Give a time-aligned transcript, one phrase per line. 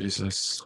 [0.00, 0.64] Jesus.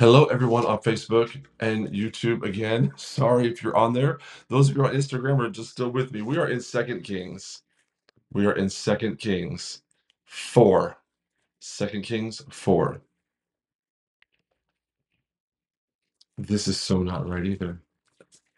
[0.00, 2.92] Hello, everyone on Facebook and YouTube again.
[2.96, 4.18] Sorry if you're on there.
[4.48, 6.22] Those of you on Instagram are just still with me.
[6.22, 7.62] We are in Second Kings.
[8.32, 9.82] We are in Second Kings
[10.24, 10.96] 4.
[11.60, 13.00] Second Kings 4.
[16.36, 17.80] This is so not right either.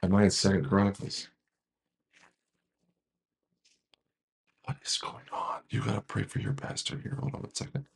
[0.03, 1.29] Am I in Second Chronicles?
[4.65, 5.61] What is going on?
[5.71, 7.19] You gotta pray for your pastor here.
[7.21, 7.87] Hold on a second.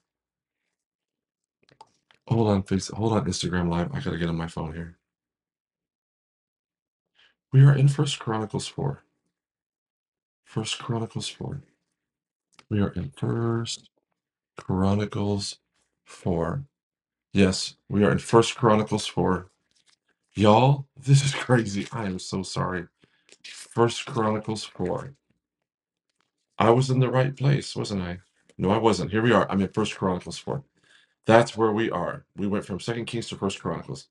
[2.29, 2.89] Hold on, face.
[2.89, 3.91] Hold on, Instagram Live.
[3.95, 4.97] I gotta get on my phone here.
[7.53, 9.03] We are in First Chronicles 4.
[10.45, 11.63] First Chronicles 4.
[12.69, 13.91] We are in First
[14.59, 15.59] Chronicles
[16.05, 16.65] 4.
[17.33, 19.51] Yes, we are in First Chronicles 4.
[20.35, 21.87] Y'all, this is crazy.
[21.93, 22.87] I am so sorry.
[23.45, 25.15] First Chronicles 4.
[26.59, 28.21] I was in the right place, wasn't I?
[28.59, 29.13] No, I wasn't.
[29.13, 29.51] Here we are.
[29.51, 30.65] I'm in First Chronicles 4.
[31.27, 32.27] That's where we are.
[32.37, 34.09] We went from Second Kings to First Chronicles.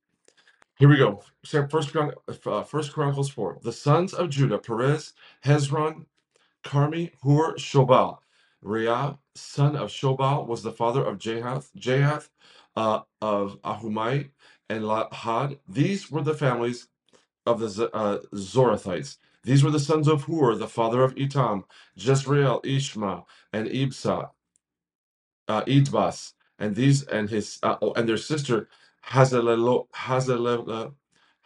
[0.80, 1.24] Here we go.
[1.46, 2.14] First, Chron-
[2.48, 3.60] uh, First Chronicles 4.
[3.64, 5.14] The sons of Judah, Perez,
[5.46, 6.06] Hezron,
[6.64, 8.20] Carmi, Hur, Shobal.
[8.62, 12.30] Reah, son of Shobal, was the father of Jahath, Jahath
[12.76, 14.30] uh, of Ahumai
[14.70, 15.60] and Lahad.
[15.70, 16.88] These were the families
[17.48, 19.18] of the uh, Zorathites.
[19.46, 21.66] These were the sons of Hur, the father of Etam,
[21.98, 24.32] Jezreel, Ishma, and Ibsa,
[25.50, 28.70] uh, Idbas, and these and his uh, oh, and their sister
[29.06, 30.96] Hazelel Hazelel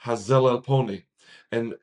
[0.05, 1.03] Hazelelponi,
[1.51, 1.75] and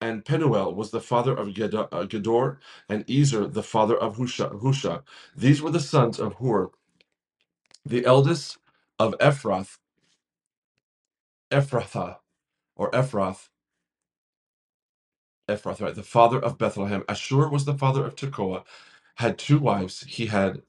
[0.00, 4.60] and Penuel was the father of uh, Gedor, and Ezer the father of Husha.
[4.62, 5.02] Husha.
[5.36, 6.70] These were the sons of Hur.
[7.86, 8.58] The eldest
[9.00, 9.78] of Ephrath,
[11.52, 12.18] Ephrathah,
[12.76, 13.48] or Ephrath,
[15.48, 15.94] Ephrath, right?
[15.94, 17.04] The father of Bethlehem.
[17.08, 18.64] Ashur was the father of Tekoa.
[19.16, 20.02] Had two wives.
[20.08, 20.62] He had,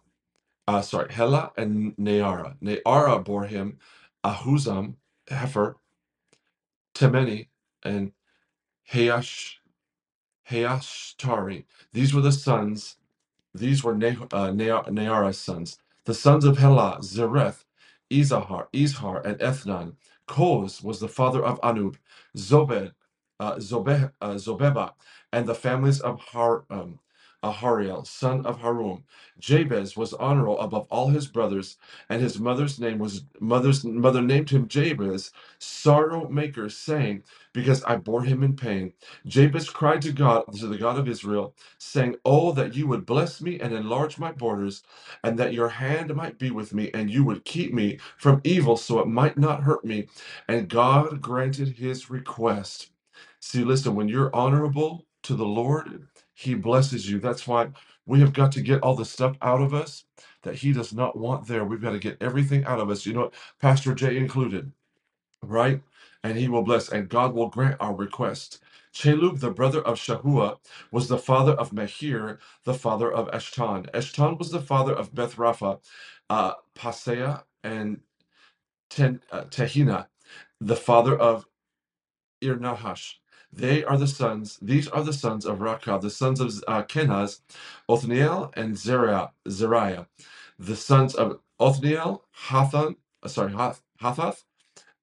[0.68, 2.58] uh, sorry, Hela and Neara.
[2.62, 3.80] Neara bore him
[4.26, 4.96] Ahuzam,
[5.30, 5.76] Hefer,
[6.96, 7.48] Temeni,
[7.84, 8.14] and
[8.84, 9.60] Heash,
[10.50, 11.66] Heashtari.
[11.94, 12.92] These were the sons
[13.56, 15.80] These were ne- uh, Nea- Neara's sons.
[16.06, 17.66] The sons of Helah, Zereth,
[18.12, 19.96] Izahar, Izhar, and Ethnan.
[20.30, 21.98] Koz was the father of Anub,
[22.38, 22.94] Zobed,
[23.40, 23.58] uh,
[24.22, 24.94] uh, Zobeba,
[25.34, 27.00] and the families of Har, um,
[27.44, 29.04] Ahariel, son of Harum.
[29.40, 31.78] Jabez was honorable above all his brothers,
[32.10, 37.24] and his mother's name was mother's mother named him Jabez, sorrow maker, saying,
[37.54, 38.94] "Because I bore him in pain."
[39.28, 43.42] Jabez cried to God, to the God of Israel, saying, Oh, that you would bless
[43.42, 44.84] me and enlarge my borders,
[45.24, 48.78] and that your hand might be with me, and you would keep me from evil
[48.78, 50.08] so it might not hurt me.
[50.48, 52.92] And God granted his request.
[53.46, 57.20] See, listen, when you're honorable to the Lord, he blesses you.
[57.20, 57.70] That's why
[58.08, 60.06] we have got to get all the stuff out of us
[60.44, 61.66] that he does not want there.
[61.66, 63.06] We've got to get everything out of us.
[63.06, 63.36] You know what?
[63.62, 64.72] Pastor Jay included
[65.44, 65.82] right?
[66.24, 68.60] And he will bless, and God will grant our request.
[68.94, 70.58] Chelub, the brother of Shahua,
[70.92, 73.90] was the father of Mehir, the father of Eshton.
[73.92, 75.80] Eshton was the father of Beth Rapha,
[76.30, 78.02] uh, Paseah, and
[78.90, 80.08] Ten, uh, Tehina,
[80.62, 81.46] the father of
[82.42, 83.20] Ir-Nahash.
[83.56, 87.42] They are the sons, these are the sons of Rakav, the sons of uh, Kenaz,
[87.90, 90.08] Othniel, and Zeriah, Zeriah.
[90.60, 94.44] The sons of Othniel, Hathan, uh, sorry, Hath, Hathath,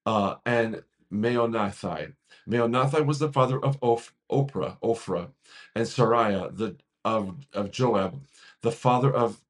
[0.07, 0.83] uh, and
[1.13, 2.13] Meonathai.
[2.49, 5.29] Meonathai was the father of Oph, Oprah, Ophrah,
[5.75, 8.21] and Sariah, the of of Joab,
[8.63, 9.41] the father of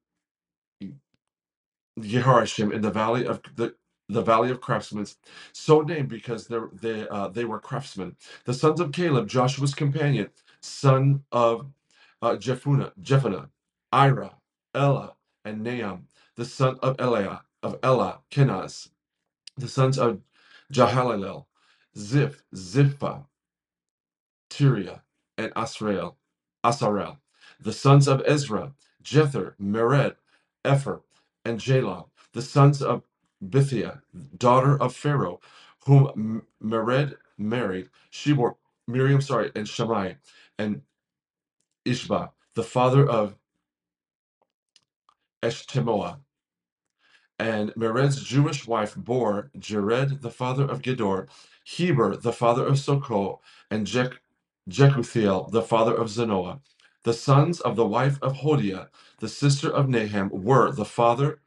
[2.00, 3.74] Yehoshim in the valley of the
[4.10, 5.06] the valley of craftsmen,
[5.52, 8.16] so named because they they uh, they were craftsmen.
[8.46, 10.30] The sons of Caleb, Joshua's companion,
[10.62, 11.66] son of
[12.22, 13.48] uh, Jephunneh, Jephunneh,
[13.92, 14.32] Ira,
[14.74, 16.06] Ella, and Nahum,
[16.36, 18.90] the son of Eliah of Ella, Kenaz,
[19.58, 20.20] the sons of
[20.72, 21.46] Jahalalel,
[21.98, 23.24] Ziph, Ziphah,
[24.50, 25.02] Tiria,
[25.38, 26.16] and Asrael,
[26.64, 27.18] Asarel.
[27.60, 28.72] The sons of Ezra,
[29.02, 30.16] Jether, Mered,
[30.64, 31.02] Epher,
[31.44, 32.06] and Jalon.
[32.34, 33.02] The sons of
[33.50, 34.02] Bithiah,
[34.38, 35.40] daughter of Pharaoh,
[35.86, 37.90] whom Mered married.
[38.10, 38.56] She bore
[38.88, 40.14] Miriam, sorry, and Shammai,
[40.58, 40.82] and
[41.86, 43.36] Ishba, the father of
[45.42, 46.18] Eshtemoa.
[47.38, 51.28] And Mered's Jewish wife bore Jared, the father of Gedor,
[51.66, 54.18] Heber, the father of Soko, and Jek-
[54.70, 56.60] Jekuthiel, the father of Zanoah.
[57.04, 58.88] The sons of the wife of Hodiah,
[59.20, 61.40] the sister of Naham, were the father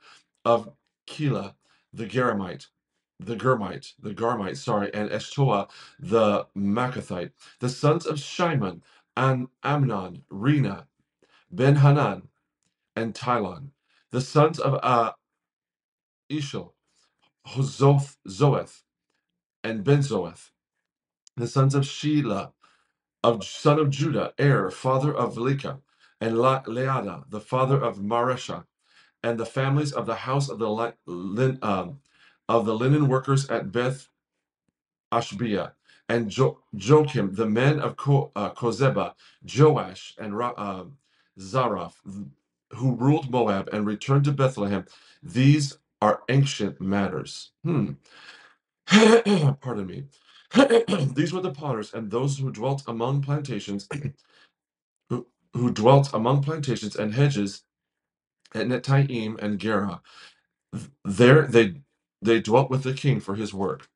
[0.46, 0.74] of
[1.08, 1.56] Keilah,
[1.98, 2.68] the Geramite,
[3.20, 7.32] the Germite, the Garmite, sorry, and Eshtoa, the Makathite.
[7.62, 8.84] The sons of Shimon,
[9.18, 10.88] and Amnon, Rena,
[11.52, 12.30] Ben Hanan,
[12.96, 13.70] and Tylon.
[14.12, 15.14] The sons of uh,
[16.32, 16.74] Ishel,
[17.50, 18.84] Hozoth, Zoeth,
[19.64, 20.52] and Benzoeth.
[21.38, 22.52] The sons of Shelah,
[23.24, 25.80] of son of Judah, heir, father of Velika,
[26.22, 28.66] and La- Leada, the father of Maresha,
[29.28, 30.70] and the families of the house of the
[31.08, 32.00] lin, um,
[32.50, 34.10] of the linen workers at Beth
[35.14, 35.74] Ashbia,
[36.10, 37.94] and jo- Joachim, the men of
[38.36, 40.54] uh, Kozeba, Joash, and Ra-
[41.40, 41.96] Zaraph,
[42.72, 44.86] who ruled Moab and returned to Bethlehem.
[45.24, 47.52] These are ancient matters.
[47.66, 47.94] Hmm.
[49.62, 50.06] Pardon me.
[51.16, 53.90] These were the potters and those who dwelt among plantations,
[55.10, 57.64] who dwelt among plantations and hedges
[58.56, 60.02] at Netaim and Gera.
[61.06, 61.82] There they
[62.22, 63.90] they dwelt with the king for his work.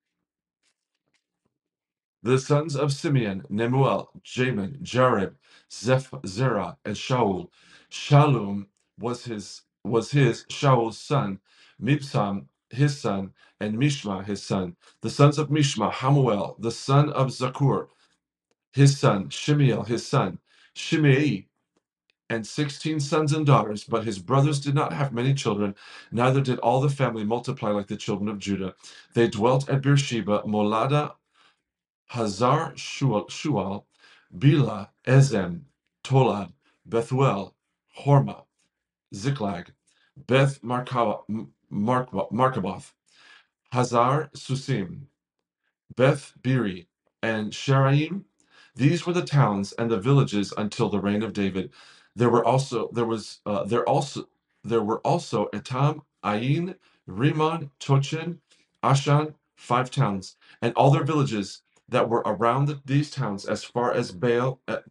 [2.22, 5.36] The sons of Simeon, Nemuel, Jamin, Jareb,
[5.72, 7.50] Zeph, Zerah, and Shaul.
[7.90, 8.68] Shalom
[9.00, 11.40] was his was his Shaul's son,
[11.82, 13.32] Mibsam his son,
[13.62, 14.76] and Mishma his son.
[15.02, 17.88] The sons of Mishma, Hamuel, the son of Zakur,
[18.74, 20.40] his son, Shemiel his son,
[20.76, 21.48] Shimei,
[22.32, 23.86] and sixteen sons and daughters.
[23.86, 25.76] But his brothers did not have many children,
[26.12, 28.76] neither did all the family multiply like the children of Judah.
[29.16, 31.14] They dwelt at Beersheba, Molada
[32.10, 33.86] Hazar Shual,
[34.38, 35.62] Bila, Ezem,
[36.04, 36.54] Tolad,
[36.90, 37.56] Bethuel,
[38.00, 38.46] Horma,
[39.16, 39.74] Ziklag,
[40.28, 41.26] Beth Markaboth,
[43.74, 45.04] Hazar Susim,
[45.96, 46.88] Beth Biri,
[47.24, 48.24] and Sharaim.
[48.76, 51.72] These were the towns and the villages until the reign of David.
[52.16, 54.28] There were also there was uh, there also
[54.64, 56.76] there were also Etam, Ain,
[57.08, 58.40] Rimmon, Tochin,
[58.84, 63.92] Ashan, five towns, and all their villages that were around the- these towns as far
[63.94, 64.86] as Baal at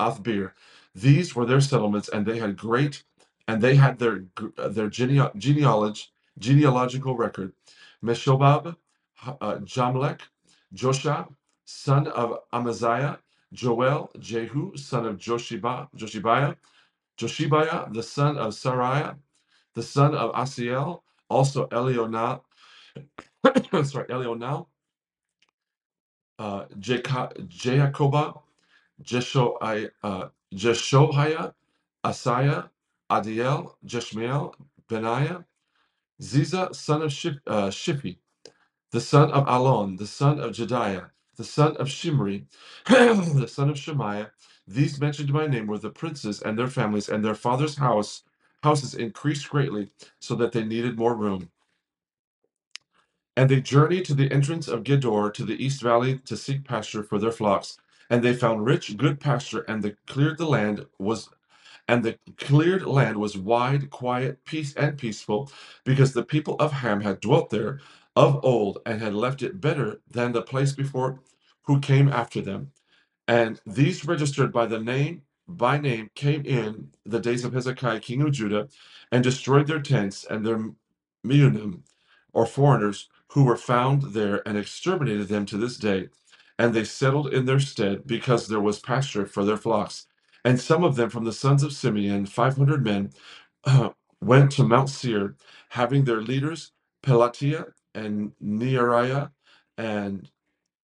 [0.00, 0.52] Athbir.
[0.94, 3.04] These were their settlements, and they had great
[3.48, 4.26] and they had their
[4.58, 6.04] uh, their genea- genealogy
[6.38, 7.52] genealogical record.
[8.02, 8.76] Meshobab,
[9.26, 10.20] uh, Jamlech,
[10.74, 11.28] Josha,
[11.66, 13.18] son of Amaziah,
[13.52, 16.56] Joel, Jehu, son of Joshiba, Joshibiah,
[17.18, 19.16] Joshibiah, the son of Sariah,
[19.74, 22.42] the son of Asiel, also Elionah,
[23.86, 24.66] sorry, Elionah,
[26.38, 28.34] uh, Jacoba,
[29.02, 29.56] Jesho,
[30.02, 31.54] uh, Jeshoiah,
[32.04, 32.70] Asaiah,
[33.10, 34.54] Adiel, Jeshmael,
[34.88, 35.44] Benaiah,
[36.22, 38.18] Ziza, son of Ship, uh, Shippi,
[38.92, 41.10] the son of Alon, the son of Jediah,
[41.42, 42.46] the son of Shimri,
[42.86, 44.32] the son of Shemaiah.
[44.68, 48.22] These mentioned by name were the princes and their families, and their father's house
[48.62, 49.90] houses increased greatly,
[50.20, 51.50] so that they needed more room.
[53.36, 57.04] And they journeyed to the entrance of Gedor to the east valley to seek pasture
[57.04, 57.78] for their flocks.
[58.10, 61.30] And they found rich, good pasture, and the cleared the land was
[61.88, 65.50] and the cleared land was wide, quiet, peace and peaceful,
[65.84, 67.80] because the people of Ham had dwelt there
[68.16, 71.20] of old and had left it better than the place before
[71.64, 72.72] who came after them.
[73.26, 78.22] And these registered by the name by name came in the days of Hezekiah, king
[78.22, 78.68] of Judah,
[79.12, 80.70] and destroyed their tents and their
[81.26, 81.82] meunim,
[82.32, 86.08] or foreigners, who were found there, and exterminated them to this day.
[86.58, 90.06] And they settled in their stead, because there was pasture for their flocks.
[90.44, 93.12] And some of them from the sons of Simeon, five hundred men,
[94.22, 95.36] went to Mount Seir,
[95.70, 96.72] having their leaders
[97.04, 99.30] Pelatiah and Neariah
[99.76, 100.30] and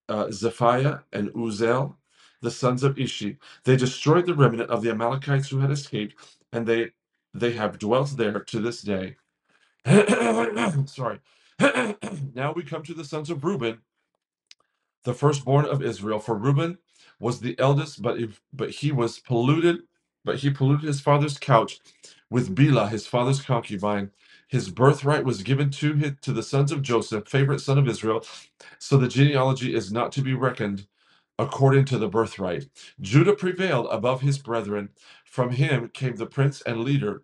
[0.09, 1.95] uh, Zephiah and Uzel,
[2.41, 3.37] the sons of Ishi.
[3.65, 6.15] They destroyed the remnant of the Amalekites who had escaped,
[6.53, 6.91] and they
[7.35, 9.17] they have dwelt there to this day.
[10.87, 11.19] Sorry.
[12.35, 13.79] now we come to the sons of Reuben,
[15.05, 16.19] the firstborn of Israel.
[16.19, 16.79] For Reuben
[17.19, 19.79] was the eldest, but if, but he was polluted,
[20.25, 21.79] but he polluted his father's couch
[22.29, 24.11] with Bila, his father's concubine.
[24.49, 28.25] His birthright was given to his, to the sons of Joseph, favorite son of Israel.
[28.79, 30.87] So the genealogy is not to be reckoned
[31.39, 32.67] according to the birthright.
[33.01, 34.91] Judah prevailed above his brethren.
[35.25, 37.15] From him came the prince and leader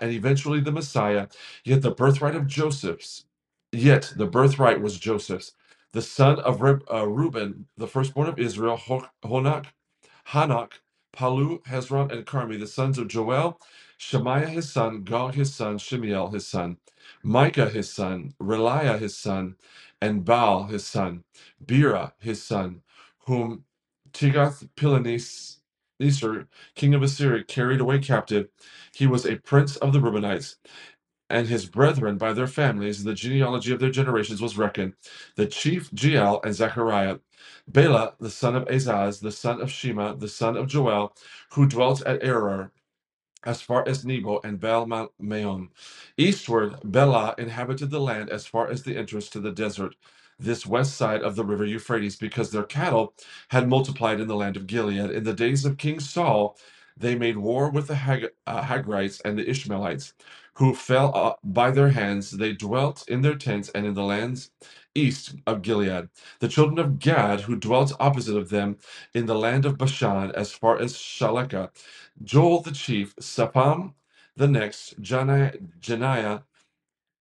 [0.00, 1.28] and eventually the Messiah.
[1.64, 3.26] Yet the birthright of Joseph's,
[3.72, 5.54] yet the birthright was Joseph's,
[5.94, 9.68] the son of Reb, uh, Reuben, the firstborn of Israel, Ho- Honak,
[10.30, 10.74] Hanok,
[11.14, 13.60] Palu, Hezron, and Carmi, the sons of Joel,
[14.02, 16.78] Shemaiah his son, Gog his son, Shemiel his son,
[17.22, 19.56] Micah his son, Reliah his son,
[20.02, 21.24] and Baal his son,
[21.64, 22.82] Bera his son,
[23.26, 23.66] whom
[24.12, 28.48] Tigath-Pileser, king of Assyria, carried away captive.
[28.94, 30.56] He was a prince of the Reubenites,
[31.30, 34.94] and his brethren by their families, the genealogy of their generations was reckoned.
[35.36, 37.18] The chief Jeiel and Zechariah,
[37.68, 41.14] Bela, the son of Azaz, the son of Shema, the son of Joel,
[41.52, 42.70] who dwelt at Arar,
[43.44, 44.86] as far as Nebo and Baal
[45.20, 45.70] Maon.
[46.16, 49.96] Eastward, Bela inhabited the land as far as the entrance to the desert,
[50.38, 53.14] this west side of the river Euphrates, because their cattle
[53.50, 55.10] had multiplied in the land of Gilead.
[55.12, 56.58] In the days of King Saul,
[56.96, 60.14] they made war with the Hag- uh, Hagrites and the Ishmaelites,
[60.54, 62.32] who fell uh, by their hands.
[62.32, 64.50] They dwelt in their tents and in the lands
[64.94, 66.10] east of Gilead.
[66.40, 68.78] The children of Gad, who dwelt opposite of them
[69.14, 71.70] in the land of Bashan, as far as Shalekah,
[72.24, 73.94] Joel the chief, Sapam
[74.36, 76.42] the next, Jani- Janiah,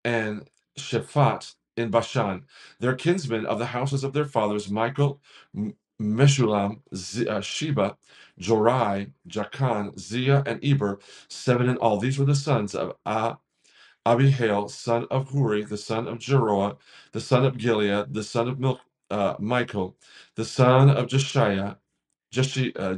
[0.04, 2.44] and Shaphat in Bashan.
[2.80, 5.22] Their kinsmen of the houses of their fathers, Michael,
[6.02, 7.98] Meshulam, Z- uh, Sheba,
[8.40, 11.98] Jorai, Jachan, Zia, and Eber, seven in all.
[11.98, 13.38] These were the sons of Ah.
[14.06, 16.78] Abihail, son of Huri, the son of Jeroah,
[17.14, 18.82] the son of Gilead, the son of Mil-
[19.12, 19.98] uh, Michael,
[20.36, 21.78] the son of Jeshiah,
[22.34, 22.96] Jeshi, uh,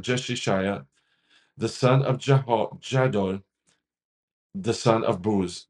[1.58, 3.44] the son of Jeho- Jadon,
[4.54, 5.66] the son of Booz.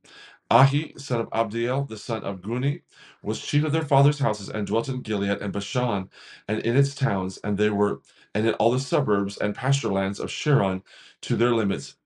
[0.51, 2.83] Ahi, son of Abdiel, the son of Guni,
[3.23, 6.11] was chief of their father's houses and dwelt in Gilead and Bashan
[6.49, 8.03] and in its towns, and they were
[8.35, 10.83] and in all the suburbs and pasture lands of Sharon
[11.23, 11.97] to their limits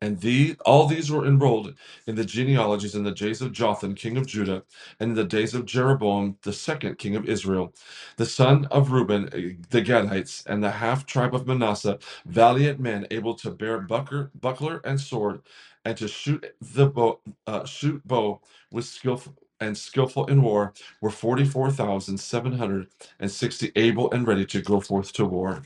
[0.00, 1.74] and the, all these were enrolled
[2.06, 4.64] in the genealogies in the days of Jotham, king of Judah,
[5.00, 7.74] and in the days of Jeroboam, the second king of Israel,
[8.16, 13.06] the son of Reuben, eh, the Gadites, and the half tribe of Manasseh, valiant men
[13.10, 15.42] able to bear buckler, buckler and sword,
[15.84, 18.40] and to shoot the bow, uh, shoot bow
[18.72, 22.88] with skillful and skillful in war, were forty-four thousand seven hundred
[23.20, 25.62] and sixty able and ready to go forth to war.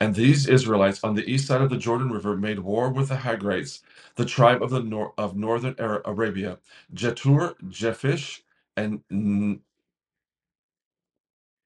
[0.00, 3.16] And these Israelites on the east side of the Jordan River made war with the
[3.16, 3.80] Hagrites,
[4.16, 5.74] the tribe of the nor- of northern
[6.04, 6.58] Arabia,
[6.94, 8.42] Jetur, Jephish,
[8.76, 9.02] and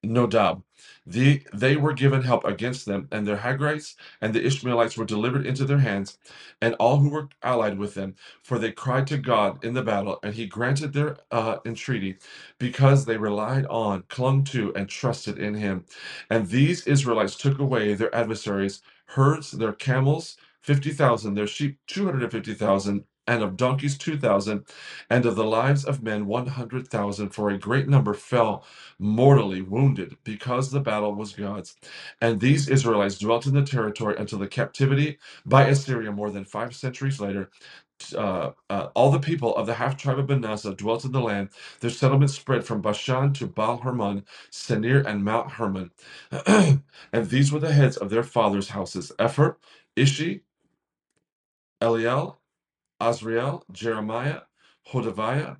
[0.05, 0.63] Nodab.
[1.07, 5.47] The, they were given help against them, and their Hagrites and the Ishmaelites were delivered
[5.47, 6.19] into their hands,
[6.63, 10.19] and all who were allied with them, for they cried to God in the battle,
[10.23, 12.19] and he granted their uh, entreaty,
[12.59, 15.85] because they relied on, clung to, and trusted in him.
[16.31, 23.43] And these Israelites took away their adversaries' herds, their camels, 50,000, their sheep, 250,000, and
[23.45, 24.67] of donkeys, 2,000,
[25.11, 28.67] and of the lives of men, 100,000, for a great number fell
[29.01, 31.77] mortally wounded because the battle was God's.
[32.23, 36.77] And these Israelites dwelt in the territory until the captivity by Assyria more than five
[36.77, 37.51] centuries later.
[38.17, 41.51] Uh, uh, all the people of the half tribe of Manasseh dwelt in the land.
[41.81, 45.93] Their settlements spread from Bashan to Baal Hermon, Senir, and Mount Hermon.
[46.47, 46.83] and
[47.31, 49.57] these were the heads of their fathers' houses Epher,
[49.97, 50.43] Ishi,
[51.83, 52.37] Eliel,
[53.01, 54.43] Azriel, Jeremiah,
[54.93, 55.57] Hodaviah,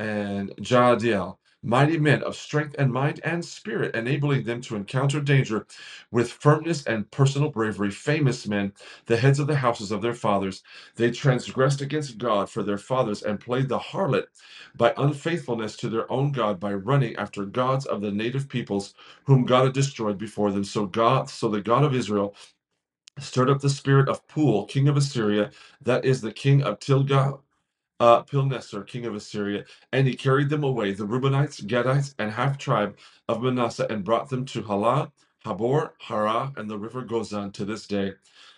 [0.00, 5.66] and Jahdiel, mighty men of strength and mind and spirit, enabling them to encounter danger
[6.12, 7.90] with firmness and personal bravery.
[7.92, 8.74] Famous men,
[9.06, 10.62] the heads of the houses of their fathers,
[10.96, 14.26] they transgressed against God for their fathers and played the harlot
[14.76, 18.94] by unfaithfulness to their own God by running after gods of the native peoples
[19.26, 20.64] whom God had destroyed before them.
[20.64, 22.36] So God, so the God of Israel
[23.20, 25.50] stirred up the spirit of Pul, king of Assyria,
[25.82, 27.34] that is the king of Tilgah
[28.00, 32.58] uh, Pilneser, king of Assyria, and he carried them away, the Reubenites, Gadites, and half
[32.58, 32.96] tribe
[33.28, 35.12] of Manasseh, and brought them to Halah,
[35.44, 38.12] Habor, Hara, and the river Gozan to this day.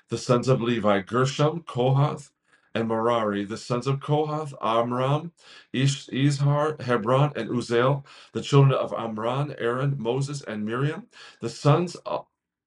[0.09, 2.31] The sons of Levi, Gershom, Kohath,
[2.75, 3.45] and Merari.
[3.45, 5.33] The sons of Kohath, Amram,
[5.73, 8.05] Ish, Izhar, Hebron, and Uziel.
[8.33, 11.07] The children of Amram, Aaron, Moses, and Miriam.
[11.43, 12.21] The sons uh,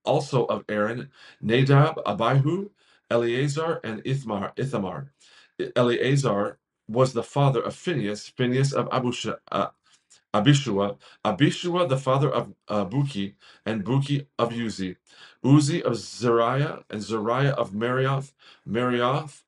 [0.05, 1.09] also of Aaron,
[1.41, 2.69] Nadab, Abihu,
[3.11, 5.11] Eleazar, and Ithmar, Ithamar.
[5.75, 9.67] Eleazar was the father of Phineas, Phineas of Abusha, uh,
[10.33, 13.35] Abishua, Abishua the father of uh, Buki,
[13.67, 14.97] and Buki of Uzi,
[15.45, 18.33] Uzi of Zariah, and Zariah of Marioth,
[18.69, 19.43] Marioth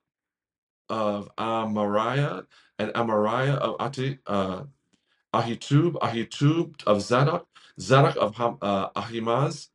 [0.90, 2.46] of Amariah,
[2.80, 4.64] and Amariah of Ati, uh,
[5.34, 7.48] Ahitub, Ahitub of Zadok,
[7.80, 9.70] Zadok of uh, Ahimaaz,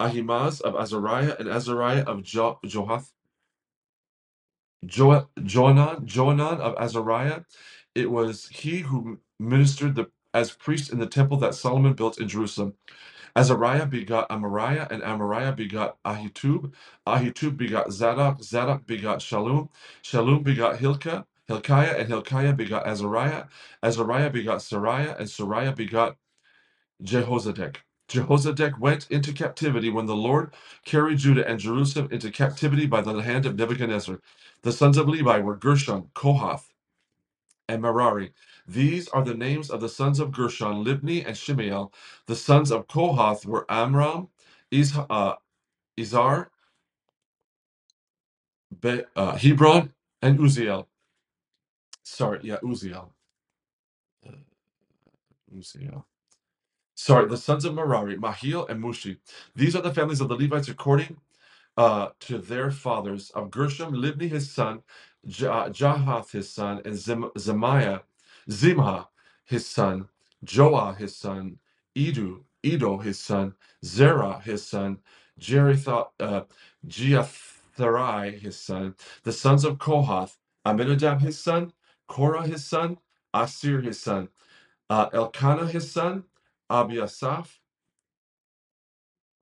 [0.00, 3.12] Ahimaaz of Azariah, and Azariah of jo- Johath,
[4.86, 7.42] Jo- Johanan of Azariah.
[7.94, 12.28] It was he who ministered the, as priest in the temple that Solomon built in
[12.28, 12.74] Jerusalem.
[13.36, 16.72] Azariah begot Amariah, and Amariah begot Ahitub.
[17.06, 18.42] Ahitub begot Zadok.
[18.42, 19.70] Zadok begot Shalom.
[20.02, 21.24] Shalom begot Hilkiah.
[21.48, 23.44] Hilkiah and Hilkiah begot Azariah.
[23.82, 26.16] Azariah begot Sariah, and Sariah begot
[27.04, 27.78] Jehozadak.
[28.08, 33.14] Jehozadak went into captivity when the Lord carried Judah and Jerusalem into captivity by the
[33.22, 34.20] hand of Nebuchadnezzar.
[34.62, 36.72] The sons of Levi were Gershon, Kohath,
[37.68, 38.32] and Merari.
[38.68, 41.92] These are the names of the sons of Gershon, Libni and Shimael.
[42.26, 44.28] The sons of Kohath were Amram,
[44.70, 45.34] Iz, uh,
[45.98, 46.48] Izhar,
[48.80, 50.86] Be, uh, Hebron, and Uziel.
[52.04, 53.10] Sorry, yeah, Uziel.
[54.26, 54.32] Uh,
[55.56, 56.04] Uziel.
[56.98, 59.18] Sorry, the sons of Merari, Mahil and Mushi.
[59.56, 61.18] These are the families of the Levites according
[61.78, 64.82] uh, to their fathers of Gershom, Libni his son,
[65.24, 68.02] Ja- Jahath his son, and Zem- Zemiah,
[68.50, 69.08] Zimha
[69.46, 70.08] his son,
[70.46, 71.58] Joah his son,
[71.96, 74.98] Edu, Edo his son, Zerah his son,
[75.40, 76.42] Jeritha, uh,
[78.40, 81.74] his son, the sons of Kohath, Aminadab his son,
[82.08, 82.98] Korah his son,
[83.34, 84.30] Asir his son,
[84.90, 86.24] uh, Elkanah his son,
[86.70, 87.48] Abiasaph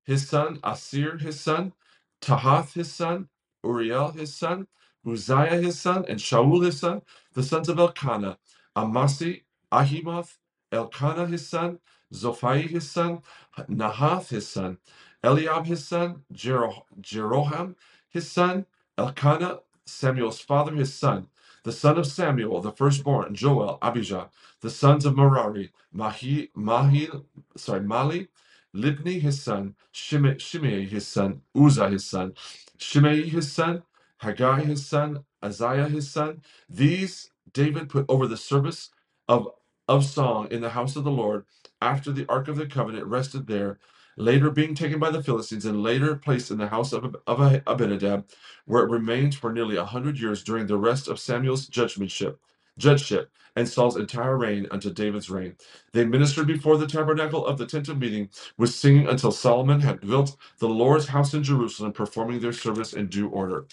[0.05, 1.73] his son, Asir his son,
[2.21, 3.29] Tahath his son,
[3.63, 4.67] Uriel his son,
[5.05, 7.01] Uzziah his son, and Shaul his son,
[7.33, 8.37] the sons of Elkanah,
[8.75, 10.37] Amasi, Ahimoth,
[10.71, 11.79] Elkanah his son,
[12.13, 13.21] Zophai his son,
[13.69, 14.77] Nahath his son,
[15.23, 17.75] Eliab his son, Jero- Jeroham
[18.09, 18.65] his son,
[18.97, 21.27] Elkanah, Samuel's father his son,
[21.67, 24.31] the son of Samuel, the firstborn, Joel, Abijah,
[24.61, 27.09] the sons of Merari, Mahi, Mahi,
[27.57, 28.29] sorry, Mali,
[28.75, 32.33] Libni his son, Shime- Shimei his son, Uzzah his son,
[32.79, 33.83] Shimei his son,
[34.19, 36.41] Haggai his son, Isaiah his son.
[36.69, 38.91] These David put over the service
[39.29, 39.49] of,
[39.89, 41.45] of song in the house of the Lord
[41.81, 43.79] after the ark of the covenant rested there,
[44.17, 48.25] later being taken by the Philistines and later placed in the house of, of Abinadab,
[48.65, 52.37] where it remained for nearly a hundred years during the rest of Samuel's judgmentship,
[52.77, 55.55] judgeship, and Saul's entire reign unto David's reign.
[55.93, 60.01] They ministered before the tabernacle of the tent of meeting with singing until Solomon had
[60.01, 63.67] built the Lord's house in Jerusalem, performing their service in due order.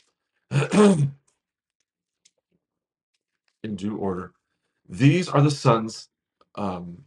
[3.64, 4.32] in due order.
[4.88, 6.08] These are the sons
[6.56, 7.04] um,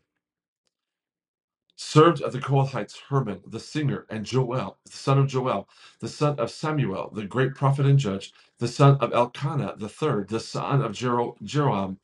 [1.77, 5.69] served of the Kohathites Herman, the singer, and Joel, the son of Joel,
[6.01, 10.29] the son of Samuel, the great prophet and judge, the son of Elkanah, the third,
[10.29, 11.97] the son of Jero- Jeroam,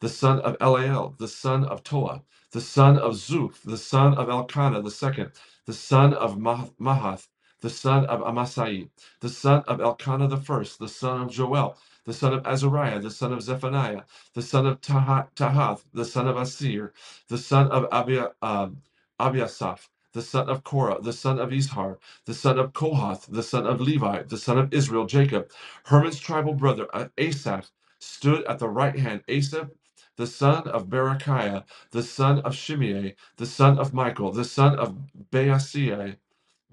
[0.00, 2.22] the son of Eliel, the son of Toa,
[2.52, 5.32] the son of Zuph, the son of Elkanah, the second,
[5.66, 7.28] the son of Mah- Mahath,
[7.62, 12.14] the son of Amasai, the son of Elkanah the first, the son of Joel, the
[12.14, 14.02] son of Azariah, the son of Zephaniah,
[14.34, 16.94] the son of Tahath, the son of Asir,
[17.28, 18.78] the son of Abia, um,
[19.20, 23.66] Abiasaph, the son of Korah, the son of Izhar, the son of Kohath, the son
[23.66, 25.50] of Levi, the son of Israel, Jacob.
[25.86, 29.22] Herman's tribal brother uh, Asaph stood at the right hand.
[29.28, 29.70] Asaph,
[30.16, 34.98] the son of Berechiah, the son of Shimei, the son of Michael, the son of
[35.32, 36.16] Baasei,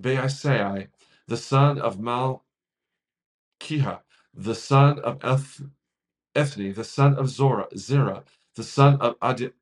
[0.02, 0.90] Baasei,
[1.28, 2.42] the son of Malchiah,
[4.34, 5.62] the son of Eth-
[6.36, 9.54] Ethni, the son of Zora, Zerah, the son of Adi-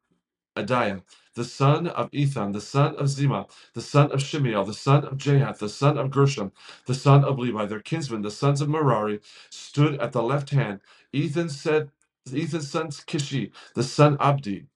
[0.58, 1.04] Adiah,
[1.36, 5.18] the son of Ethan, the son of Zima, the son of Shimiel, the son of
[5.18, 6.52] Jahath, the son of Gershom,
[6.88, 10.82] the son of Levi, their kinsmen, the sons of Merari, stood at the left hand.
[11.14, 11.92] Ethan said,
[12.34, 14.68] Ethan's son Kishi, the son Abdi,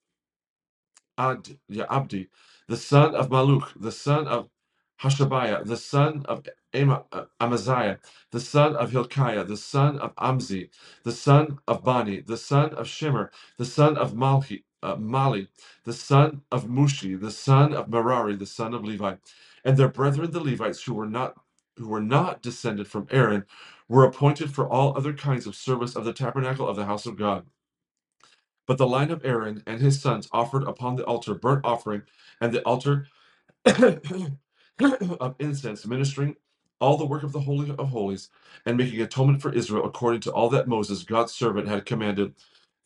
[1.17, 2.29] Ad, yeah, Abdi,
[2.67, 4.49] the son of Maluk, the son of
[5.01, 7.99] Hashabiah, the son of Ama, uh, Amaziah,
[8.33, 10.71] the son of Hilkiah, the son of Amzi,
[11.05, 15.49] the son of Bani, the son of Shimmer, the son of Malhi, uh, Mali,
[15.85, 19.15] the son of Mushi, the son of Merari, the son of Levi,
[19.65, 21.35] and their brethren the Levites who were not
[21.77, 23.45] who were not descended from Aaron
[23.89, 27.17] were appointed for all other kinds of service of the tabernacle of the house of
[27.17, 27.45] God.
[28.67, 32.03] But the line of Aaron and his sons offered upon the altar burnt offering
[32.41, 33.07] and the altar
[35.21, 36.37] of incense, ministering
[36.81, 38.29] all the work of the Holy of Holies
[38.65, 42.35] and making atonement for Israel according to all that Moses, God's servant, had commanded.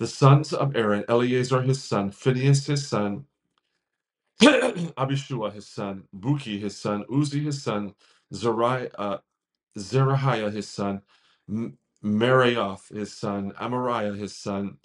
[0.02, 3.28] The sons of Aaron, Eleazar his son, Phinehas his son,
[4.42, 7.96] Abishua his son, Buki his son, Uzi his son,
[8.34, 9.20] Zariah, uh,
[9.78, 11.04] Zerahiah his son,
[11.50, 14.78] M- Meraioth his son, Amariah his son,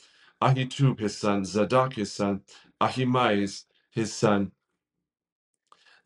[0.43, 2.43] Ahitub his son, Zadok his son,
[2.81, 4.53] Ahimaaz his son.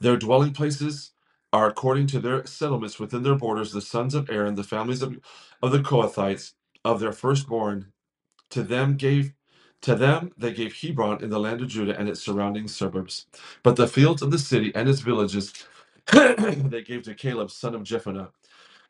[0.00, 1.12] Their dwelling places
[1.52, 5.18] are according to their settlements within their borders, the sons of Aaron, the families of,
[5.62, 7.92] of the Kohathites, of their firstborn.
[8.50, 9.34] To them gave
[9.82, 13.26] to them they gave Hebron in the land of Judah and its surrounding suburbs.
[13.62, 15.52] But the fields of the city and its villages
[16.12, 18.30] they gave to Caleb, son of Jephunneh.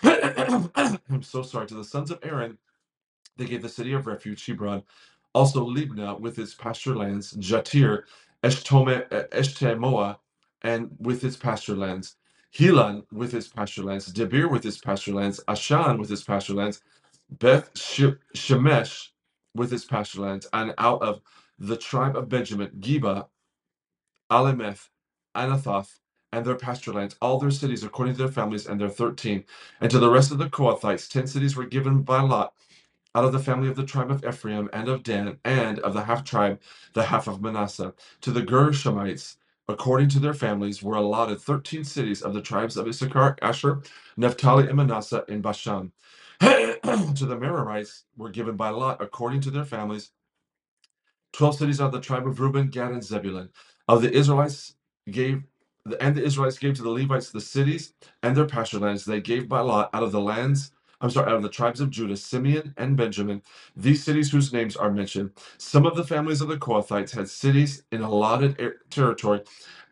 [1.08, 1.66] I'm so sorry.
[1.68, 2.58] To the sons of Aaron,
[3.36, 4.84] they gave the city of refuge, Hebron,
[5.34, 8.04] also Libnah with its pasture lands, Jatir,
[8.44, 10.18] Eshtome, Eshtemoa,
[10.62, 12.16] and with its pasture lands,
[12.54, 16.82] Helan with its pasture lands, Debir with its pasture lands, Ashan with its pasture lands,
[17.30, 19.10] Beth Shemesh
[19.54, 21.20] with its pasture lands, and out of
[21.58, 23.26] the tribe of Benjamin, Geba,
[24.30, 24.88] Alemeth,
[25.36, 25.98] Anathoth,
[26.32, 29.44] and their pasture lands, all their cities according to their families, and their thirteen.
[29.80, 32.54] And to the rest of the Kohathites, ten cities were given by lot
[33.16, 36.04] out of the family of the tribe of Ephraim and of Dan, and of the
[36.04, 36.60] half tribe,
[36.94, 37.92] the half of Manasseh.
[38.20, 39.36] To the Gershonites,
[39.68, 43.82] according to their families, were allotted thirteen cities of the tribes of Issachar, Asher,
[44.16, 45.90] Naphtali, and Manasseh in Bashan.
[46.42, 50.06] to the Merarites were given by lot according to their families
[51.32, 53.50] Twelve cities out of the tribe of Reuben, Gad, and Zebulun.
[53.88, 54.74] Of the Israelites
[55.10, 55.44] gave
[56.00, 59.06] and the Israelites gave to the Levites the cities and their pasture lands.
[59.06, 60.72] They gave by lot out of the lands.
[61.02, 63.42] I'm sorry, out of the tribes of Judah, Simeon and Benjamin,
[63.76, 65.32] these cities whose names are mentioned.
[65.58, 69.42] Some of the families of the Kohathites had cities in allotted er- territory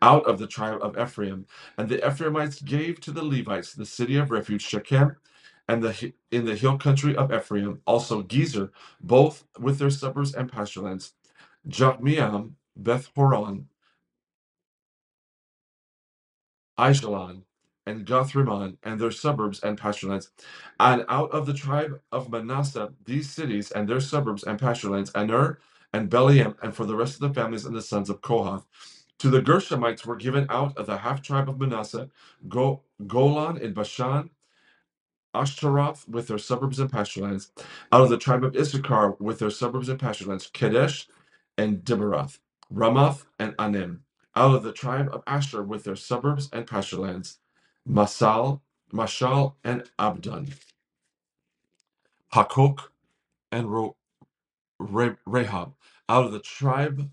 [0.03, 1.47] out of the tribe of Ephraim,
[1.79, 5.17] and the Ephraimites gave to the Levites the city of refuge, Shechem,
[5.69, 10.51] and the in the hill country of Ephraim, also Gezer, both with their suburbs and
[10.53, 11.15] pasture lands.
[11.69, 13.69] Jokmeam, Beth Horon,
[16.79, 17.43] Aishalon,
[17.87, 20.29] and Gothrimmon, and their suburbs and pasturelands.
[20.81, 25.59] And out of the tribe of Manasseh, these cities and their suburbs and pasturelands, Aner
[25.93, 28.67] and Beliam, and for the rest of the families and the sons of Kohath.
[29.21, 32.11] To the Gershonites were given out of the half tribe of Manasseh,
[32.49, 34.31] Go- Golan in Bashan,
[35.35, 37.51] Ashtaroth with their suburbs and pasturelands,
[37.93, 41.09] out of the tribe of Issachar with their suburbs and pasturelands, Kadesh
[41.59, 42.39] and Diberath,
[42.73, 44.05] Ramoth and Anim,
[44.37, 47.39] out of the tribe of Asher with their suburbs and pasturelands,
[47.89, 48.61] Masal,
[48.93, 50.49] Mashal and Abdon,
[52.35, 52.81] Hakok
[53.53, 53.97] and Ro-
[54.81, 55.17] Re-
[56.09, 57.11] out of the tribe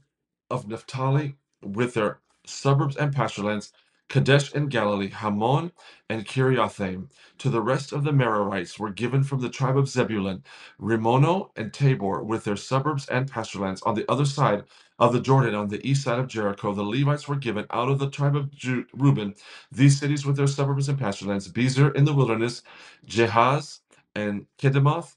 [0.51, 3.71] of Naphtali with their suburbs and pasturelands,
[4.09, 5.71] Kadesh and Galilee, Hamon
[6.09, 7.09] and Kiriathaim.
[7.39, 10.43] To the rest of the Merarites were given from the tribe of Zebulun,
[10.81, 13.81] Rimono and Tabor with their suburbs and pasturelands.
[13.85, 14.63] On the other side
[14.99, 17.99] of the Jordan, on the east side of Jericho, the Levites were given out of
[17.99, 19.35] the tribe of Ju- Reuben
[19.71, 22.61] these cities with their suburbs and pasturelands, Bezer in the wilderness,
[23.07, 23.81] Jehaz
[24.15, 25.15] and Kedemoth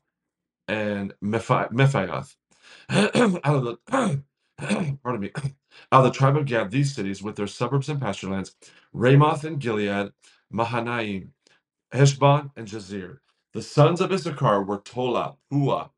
[0.68, 2.36] and Mephi- Mephioth.
[2.90, 3.78] out of the
[5.02, 5.30] pardon me,
[5.92, 8.54] out of the tribe of Gad, these cities with their suburbs and pasturelands,
[8.94, 10.12] Ramoth and Gilead,
[10.52, 11.32] Mahanaim,
[11.92, 13.18] Heshbon and Jazer.
[13.54, 15.90] The sons of Issachar were Tola, Pua,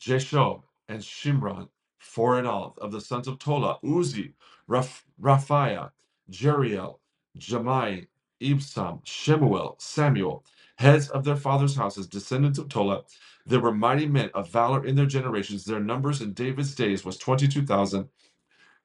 [0.00, 2.76] Jeshob, and Shimron, four in all.
[2.80, 4.34] Of the sons of Tola, Uzi,
[4.68, 5.92] Raph, Raphiah,
[6.30, 6.98] Jeriel,
[7.38, 8.08] Jamai,
[8.42, 10.44] Ibsam, Shemuel, Samuel,
[10.76, 13.02] heads of their fathers' houses, descendants of Tola.
[13.46, 15.64] There were mighty men of valor in their generations.
[15.64, 18.08] Their numbers in David's days was 22,000.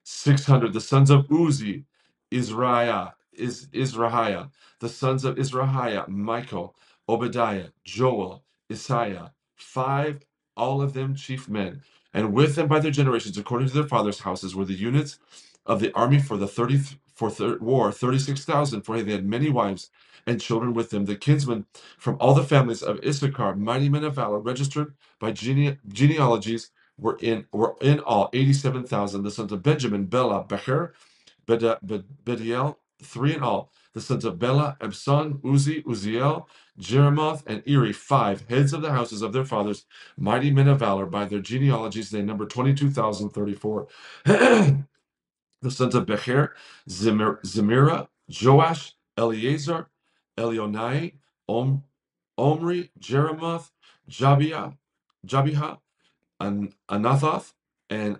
[0.03, 1.85] 600 the sons of Uzi,
[2.31, 4.49] Israiah, is Israhiah,
[4.81, 6.75] the sons of Israhiah, Michael,
[7.09, 10.21] Obadiah, Joel, Isaiah, five,
[10.57, 11.83] all of them chief men,
[12.13, 15.19] and with them by their generations, according to their fathers' houses, were the units
[15.65, 16.81] of the army for the 30
[17.15, 19.91] for thir- war, 36,000, for they had many wives
[20.27, 21.05] and children with them.
[21.05, 21.65] The kinsmen
[21.99, 27.17] from all the families of Issachar, mighty men of valor, registered by gene- genealogies were
[27.21, 29.23] in were in all 87,000.
[29.23, 30.93] The sons of Benjamin, Bela, Becher,
[31.47, 33.71] Beda, Bed- Bediel, three in all.
[33.93, 36.47] The sons of Bela, Ebson, Uzi, Uziel,
[36.79, 39.85] Jeremoth, and Eri, five heads of the houses of their fathers,
[40.17, 41.05] mighty men of valor.
[41.05, 43.87] By their genealogies, they number 22,034.
[44.25, 46.55] the sons of Becher,
[46.89, 49.89] Zemir, Zemira, Joash, Eleazar,
[50.37, 51.15] Elionai,
[51.49, 51.83] Om,
[52.37, 53.71] Omri, Jeremoth,
[54.09, 54.77] Jabiah,
[55.27, 55.79] Jabiha,
[56.41, 57.53] An- Anathoth,
[57.89, 58.19] and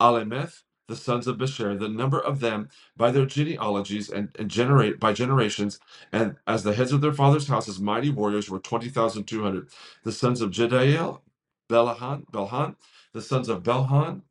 [0.00, 5.00] Alemeth, the sons of Besher, the number of them by their genealogies and, and generate
[5.00, 5.80] by generations,
[6.12, 9.68] and as the heads of their fathers' houses, mighty warriors were twenty thousand two hundred.
[10.04, 11.20] The sons of Jediel,
[11.70, 12.76] Belahan, Belhan,
[13.12, 14.22] the sons of Belhan,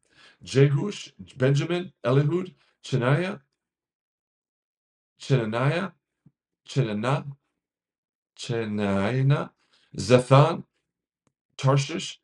[0.46, 2.54] Jehush, Benjamin, Elihud,
[2.86, 3.42] Chenaiah,
[5.22, 5.94] Chenaniah,
[6.68, 7.26] Chenana,
[8.40, 9.52] Chenaina,
[9.98, 10.66] Zethan,
[11.58, 12.20] Tarshish,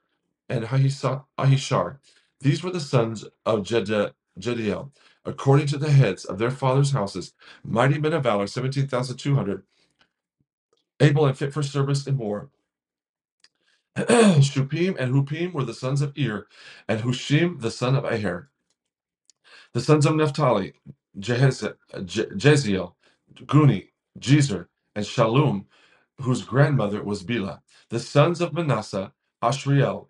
[0.50, 1.98] and Ahishar.
[2.42, 4.92] These were the sons of Jedi- Jediel,
[5.26, 7.34] according to the heads of their fathers' houses,
[7.64, 9.64] mighty men of valor, 17,200,
[11.02, 12.50] able and fit for service in war.
[13.98, 16.48] Shupim and Hupim were the sons of Ir,
[16.88, 18.50] and Hushim the son of Aher.
[19.74, 20.74] The sons of Naphtali,
[21.20, 22.96] Jehez- Je- Jeziel,
[23.46, 25.68] Guni, Jezer, and Shalom,
[26.22, 27.62] whose grandmother was Bila.
[27.90, 30.08] The sons of Manasseh, Ashriel,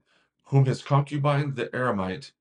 [0.48, 2.32] whom his concubine the Aramite,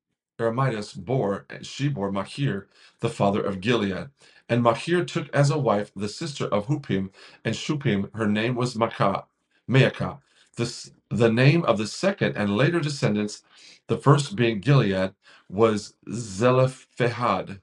[0.41, 2.69] Aramitis bore, and she bore Machir,
[3.01, 4.11] the father of Gilead.
[4.49, 7.11] And Machir took as a wife the sister of Hupim
[7.45, 8.15] and Shupim.
[8.17, 9.25] Her name was Maacah.
[9.71, 10.21] Maacah.
[10.57, 13.43] This, the name of the second and later descendants,
[13.89, 15.15] the first being Gilead,
[15.51, 17.61] was Zelophehad.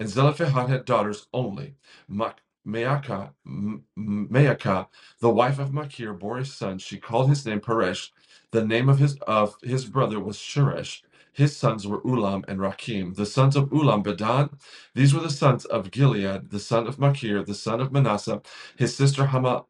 [0.00, 1.76] And Zelophehad had daughters only.
[2.08, 2.34] Ma-
[2.66, 3.84] Maacah, M-
[5.20, 6.78] the wife of Machir, bore a son.
[6.80, 8.10] She called his name Peresh.
[8.52, 11.02] The name of his of his brother was Sheresh.
[11.32, 13.16] His sons were Ulam and Rakim.
[13.16, 14.58] The sons of Ulam, Bedan.
[14.94, 18.42] These were the sons of Gilead, the son of Machir, the son of Manasseh.
[18.76, 19.66] His sister Hama,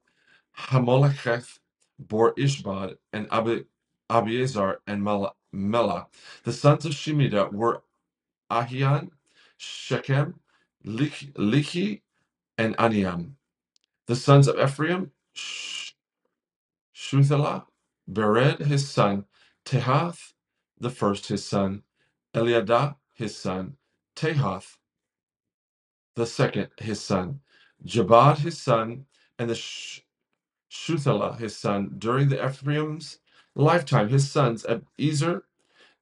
[0.59, 1.61] Hamolecheth
[1.99, 3.65] bore Ishbad and Abi,
[4.11, 5.05] Abiezar and
[5.53, 6.09] Mela.
[6.45, 7.83] The sons of Shemida were
[8.51, 9.11] Ahian,
[9.59, 10.41] Shechem,
[10.85, 12.03] Lich- Lichi,
[12.59, 13.33] and Aniam.
[14.07, 15.93] The sons of Ephraim, Sh-
[16.95, 17.67] Shuthelah,
[18.11, 19.27] Bered his son,
[19.67, 20.35] Tehath
[20.81, 21.85] the first his son,
[22.35, 23.77] Eliada his son,
[24.17, 24.79] Tehath
[26.17, 27.41] the second his son,
[27.85, 29.07] Jabad his son,
[29.39, 30.03] and the Sh-
[31.39, 31.95] his son.
[31.99, 33.21] During the Ephraim's
[33.57, 34.65] lifetime, his sons
[35.01, 35.45] Ezer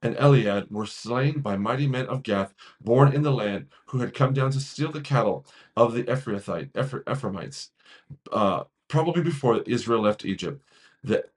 [0.02, 4.14] and Eliad were slain by mighty men of Gath, born in the land, who had
[4.14, 7.70] come down to steal the cattle of the Ephrathite, Ephr- Ephraimites,
[8.32, 10.62] uh, probably before Israel left Egypt.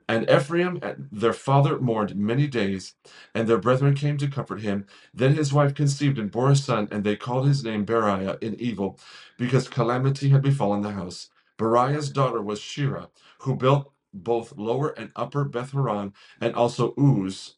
[0.09, 2.95] And Ephraim, their father, mourned many days,
[3.33, 4.85] and their brethren came to comfort him.
[5.13, 8.59] Then his wife conceived and bore a son, and they called his name Beriah in
[8.59, 8.99] evil,
[9.37, 11.29] because calamity had befallen the house.
[11.57, 17.55] Beriah's daughter was Shira, who built both lower and upper Beth Horon, and also Uz,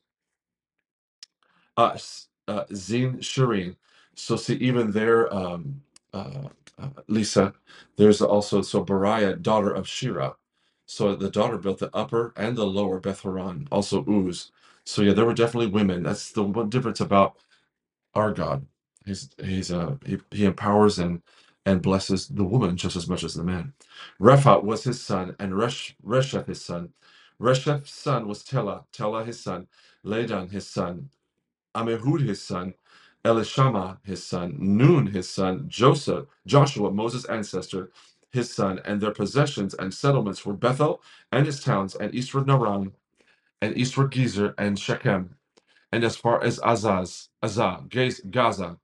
[1.78, 1.98] uh,
[2.48, 3.78] uh, Zin Shireen.
[4.16, 5.82] So see, even there, um,
[6.14, 7.54] uh, uh, Lisa,
[7.98, 10.36] there's also so Beriah, daughter of Shira.
[10.88, 14.52] So the daughter built the upper and the lower Beth Horon, also Uz.
[14.86, 16.04] So yeah, there were definitely women.
[16.04, 17.38] That's the one difference about
[18.16, 18.66] our God.
[19.06, 21.22] He's he's uh he, he empowers and
[21.66, 23.74] and blesses the woman just as much as the man.
[24.20, 26.90] Rephat was his son, and Resh, Resheth his son.
[27.42, 29.68] Resheth's son was Tela, Tela his son,
[30.06, 31.10] Ladan his son,
[31.76, 32.74] Amihud his son,
[33.26, 37.92] Elishama his son, Nun his son, Joseph, Joshua, Moses' ancestor,
[38.34, 42.94] his son, and their possessions and settlements were Bethel and his towns, and eastward Naran,
[43.62, 45.36] and eastward Gezer, and Shechem,
[45.92, 48.78] and as far as Azaz, Azah, Gaz- Gaza,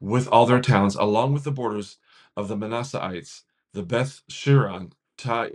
[0.00, 1.98] with all their towns, along with the borders
[2.36, 5.48] of the Manasseites, the Beth Shiran, Ta-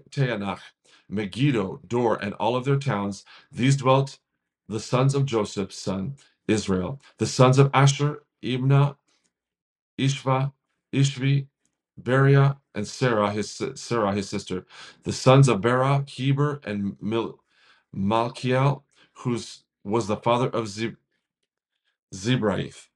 [1.10, 3.24] Megiddo, Dor, and all of their towns.
[3.52, 4.20] These dwelt
[4.68, 6.16] the sons of Joseph's son
[6.48, 7.00] Israel.
[7.18, 8.96] The sons of Asher, Imnah,
[10.00, 10.54] Ishva,
[10.94, 11.48] Ishvi,
[12.04, 14.66] Beria, and Sarah, his Sarah, his sister.
[15.04, 17.40] The sons of Bera, Heber, and Mil-
[17.96, 18.84] Malkiel,
[19.24, 20.98] whose was the father of Zeb-
[22.14, 22.90] Zebraith.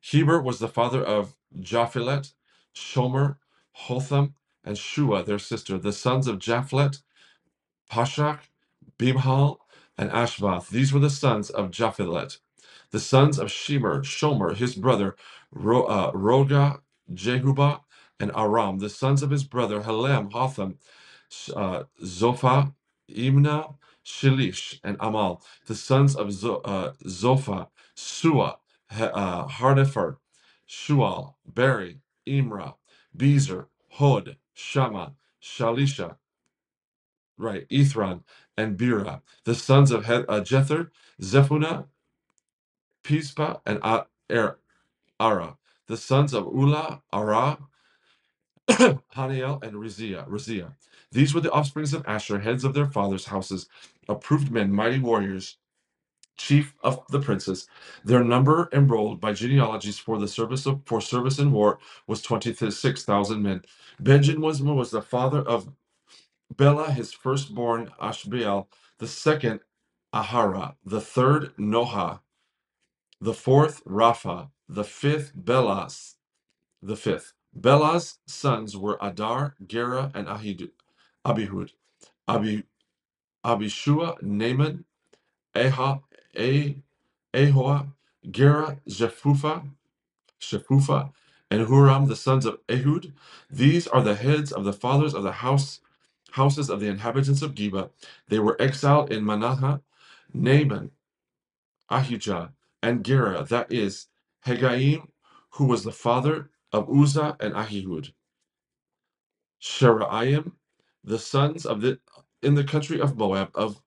[0.00, 2.32] Heber was the father of Japhilet,
[2.74, 3.38] Shomer,
[3.72, 5.78] Hotham, and Shua, their sister.
[5.78, 7.02] The sons of Japhlet,
[7.90, 8.40] Pashach,
[8.98, 9.58] Bibhal,
[9.98, 10.68] and Ashvath.
[10.70, 12.38] These were the sons of Japhilet.
[12.92, 15.16] The sons of Shemer, Shomer, his brother,
[15.52, 16.80] Ro, uh, Roga,
[17.12, 17.80] Jehubah,
[18.20, 18.80] and Aram.
[18.80, 20.78] The sons of his brother, Helem, Hotham,
[21.56, 22.74] uh, Zophah,
[23.10, 23.74] Imna,
[24.06, 25.42] Shilish, and Amal.
[25.66, 28.56] The sons of Zo, uh, Zophah, Sua,
[28.92, 30.18] uh, Harnefer,
[30.68, 32.76] Shual, Beri, Imra,
[33.16, 36.16] Bezer, Hod, Shama, Shalisha,
[37.38, 38.22] right, Ithran,
[38.56, 39.22] and Bira.
[39.44, 41.86] The sons of he- uh, Jether, Zephunah,
[43.04, 44.58] Pispa, and A- Er-
[45.20, 45.58] Ara.
[45.88, 47.58] The sons of Ula, Ara,
[49.16, 50.28] Haniel, and Rizia.
[50.28, 50.74] Rizia.
[51.12, 53.68] These were the offsprings of Asher, heads of their fathers' houses,
[54.08, 55.58] approved men, mighty warriors,
[56.38, 57.68] chief of the princes.
[58.04, 62.54] Their number enrolled by genealogies for the service of for service in war was twenty
[62.54, 63.62] six thousand men.
[64.00, 65.70] Benjamin was, was the father of
[66.56, 69.60] Bela, his firstborn Ashbeel, the second
[70.14, 72.20] Ahara, the third Noha,
[73.20, 76.16] the fourth Rapha, the fifth Belas,
[76.82, 77.34] the fifth.
[77.54, 80.70] Belah's sons were Adar, Gera, and Ahid,
[81.26, 81.70] Abihud.
[82.28, 82.64] Abi,
[83.44, 84.84] Abishua, Naaman,
[85.56, 86.00] Aha,
[86.36, 86.76] A,
[87.34, 87.88] Ahoa,
[88.30, 89.68] Gera, Jephufa,
[90.40, 91.12] Shephufa,
[91.50, 93.12] and Huram, the sons of Ehud.
[93.50, 95.80] These are the heads of the fathers of the house
[96.32, 97.90] houses of the inhabitants of Geba.
[98.28, 99.80] They were exiled in Manasseh,
[100.34, 100.92] Naaman,
[101.90, 104.08] Ahijah, and Gera, that is,
[104.46, 105.08] Hegaim,
[105.52, 108.12] who was the father of Uzzah and Ahihud.
[109.62, 110.52] Sheraim,
[111.04, 112.00] the sons of the
[112.42, 113.82] in the country of Moab, of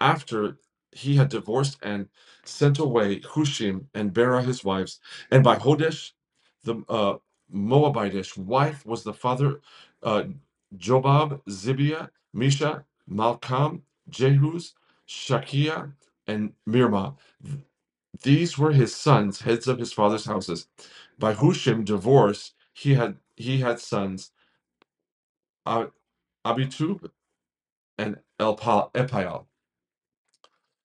[0.00, 0.58] after
[0.92, 2.08] he had divorced and
[2.44, 5.00] sent away Hushim and Bera his wives,
[5.30, 6.12] and by Hodesh,
[6.64, 7.16] the uh,
[7.54, 9.60] Moabitish wife was the father
[10.02, 10.24] uh,
[10.76, 14.72] Jobab, Zibiah, Misha, Malcham, Jehuz,
[15.08, 15.92] Shakia,
[16.26, 17.16] and Mirma.
[18.22, 20.68] These were his sons, heads of his father's houses.
[21.18, 24.32] By Hushim divorce, he had he had sons
[26.46, 27.10] Abitub
[27.98, 29.44] and Elpa.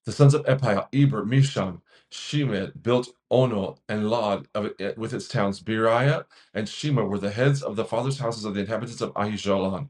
[0.05, 5.27] The sons of Epial, Eber, Misham, Shemed built Ono and Lod of it, with its
[5.27, 5.61] towns.
[5.61, 9.89] Beriah and Shema were the heads of the fathers' houses of the inhabitants of Ahijalan,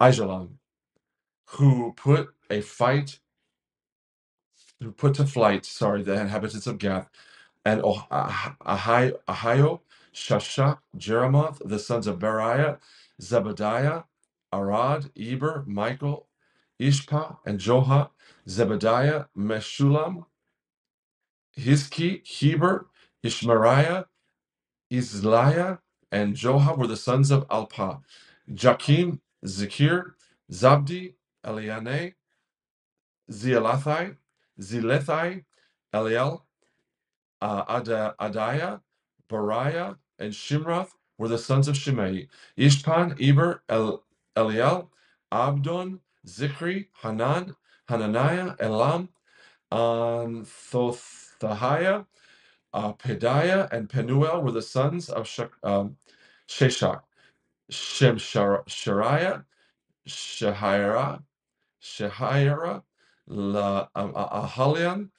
[0.00, 0.54] Aijalon,
[1.50, 3.20] who put a fight,
[4.80, 7.10] who put to flight, sorry, the inhabitants of Gath
[7.64, 8.56] and Oh- Ah-
[9.28, 9.80] Ahio,
[10.14, 12.80] Shashak, Jeremoth, the sons of Beriah,
[13.22, 14.04] Zebediah,
[14.52, 16.28] Arad, Eber, Michael,
[16.80, 18.10] Ishpa, and Joha,
[18.48, 20.26] Zebediah, Meshulam,
[21.58, 22.88] Hizki, Heber,
[23.24, 24.06] Ishmariah,
[24.92, 25.78] Isliah,
[26.12, 28.00] and Joha were the sons of Alpa.
[28.50, 30.12] Jakim, Zikir,
[30.52, 32.14] Zabdi, Eliane,
[33.30, 34.16] Zealathai,
[34.60, 35.44] Zilethai,
[35.94, 36.42] Eliel,
[37.42, 38.80] uh, Ada, Adiah,
[39.30, 42.28] Bariah, and Shimroth were the sons of Shimei.
[42.58, 44.02] Ishpan, Eber, El,
[44.36, 44.88] Eliel,
[45.32, 47.56] Abdon, Zikri, Hanan,
[47.88, 49.08] Hananiah, Elam,
[49.72, 52.06] Anthothaiah,
[52.74, 55.98] uh, Pedaiah, and Penuel were the sons of Shak, um,
[56.48, 57.02] Sheshach.
[57.72, 59.44] Shemshariah,
[60.08, 61.22] Shahira,
[61.82, 62.82] Shahira,
[63.28, 65.10] La, um, Ahalian,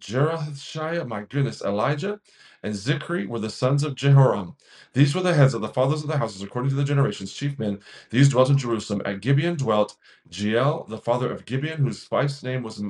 [0.00, 2.20] Jerahshire, my goodness, Elijah,
[2.62, 4.56] and Zikri were the sons of Jehoram.
[4.94, 7.58] These were the heads of the fathers of the houses, according to the generations, chief
[7.58, 7.80] men.
[8.10, 9.02] These dwelt in Jerusalem.
[9.06, 9.96] At Gibeon dwelt
[10.30, 12.82] Jeel, the father of Gibeon, whose wife's name was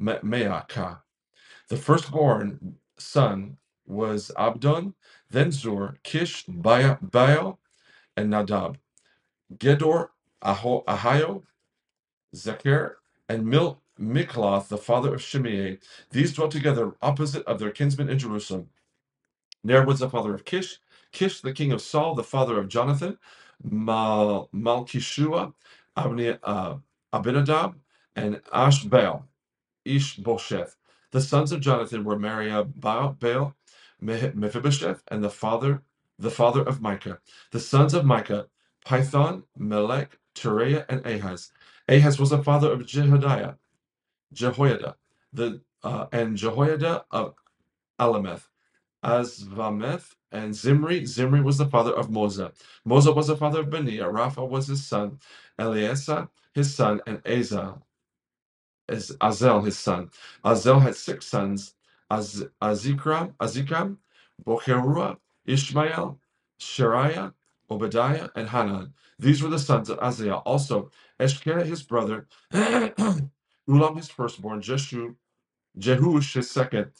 [0.00, 1.00] Maacah.
[1.68, 4.94] The firstborn son was Abdon,
[5.30, 7.58] then Zur, Kish, Baal,
[8.16, 8.78] and Nadab.
[9.58, 10.08] Gedor,
[10.44, 11.42] Ahio,
[12.34, 12.94] Zechar,
[13.28, 15.78] and Mil- Mikloth, the father of Shimei.
[16.12, 18.70] These dwelt together opposite of their kinsmen in Jerusalem.
[19.64, 20.78] Ner was the father of Kish,
[21.12, 23.18] Kish the king of Saul, the father of Jonathan,
[23.62, 25.52] Mal- Malkishua,
[25.96, 26.76] Abne- uh,
[27.12, 27.74] Abinadab,
[28.16, 29.24] and Ashbaal,
[29.86, 30.76] Ishbosheth.
[31.12, 33.16] The sons of Jonathan were Mariah, Baal,
[34.36, 35.82] Mephibosheth, and the father,
[36.18, 37.20] the father of Micah.
[37.52, 38.48] The sons of Micah,
[38.86, 41.52] Pithon, Melech, Tereah, and Ahaz.
[41.88, 43.58] Ahaz was the father of Jehoiada,
[44.32, 44.96] Jehoiada,
[45.32, 47.34] the uh, and Jehoiada of
[48.00, 48.48] Alameth,
[49.04, 51.06] Azvameth, and Zimri.
[51.06, 52.52] Zimri was the father of Moza.
[52.86, 54.04] Moza was the father of Benia.
[54.12, 55.18] Rapha was his son.
[55.58, 57.22] Eleasa, his son, and
[58.88, 60.10] is Azel, his son.
[60.44, 61.74] Azel had six sons:
[62.10, 63.98] Az, Azikram, Azikam,
[64.46, 66.20] Bocherua, Ishmael,
[66.60, 67.32] Shariah,
[67.70, 68.94] Obadiah, and Hanan.
[69.18, 70.42] These were the sons of Azel.
[70.46, 72.26] Also, Eshkeh, his brother,
[73.68, 75.16] Ulam, his firstborn, Jeshu,
[75.78, 76.92] Jehush, his second,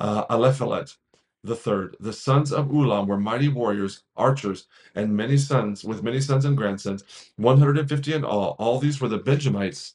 [0.00, 0.96] uh, Alephalet,
[1.44, 1.96] the third.
[2.00, 6.56] The sons of Ulam were mighty warriors, archers, and many sons, with many sons and
[6.56, 7.04] grandsons,
[7.36, 8.56] 150 in all.
[8.58, 9.94] All these were the Benjamites.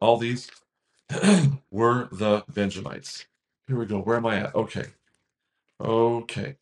[0.00, 0.50] All these
[1.70, 3.26] were the Benjamites.
[3.68, 4.00] Here we go.
[4.00, 4.54] Where am I at?
[4.54, 4.86] Okay.
[5.80, 6.56] Okay.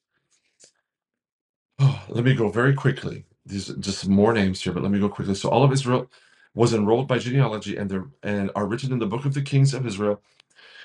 [1.81, 3.25] Oh, let me go very quickly.
[3.47, 5.35] These are just more names here, but let me go quickly.
[5.35, 6.11] So all of Israel
[6.55, 9.75] was enrolled by genealogy and they and are written in the book of the kings
[9.75, 10.13] of Israel